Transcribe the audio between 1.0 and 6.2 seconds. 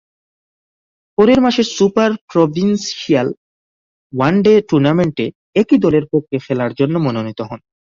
পরের মাসে super provincial one day টুর্নামেন্টে একই দলের